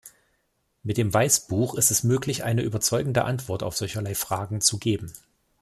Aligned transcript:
Mit 0.81 0.97
dem 0.97 1.13
Weißbuch 1.13 1.75
ist 1.75 1.91
es 1.91 2.03
möglich, 2.03 2.43
eine 2.43 2.63
überzeugende 2.63 3.23
Antwort 3.23 3.61
auf 3.61 3.77
solcherlei 3.77 4.15
Fragen 4.15 4.59
zu 4.59 4.79
geben. 4.79 5.13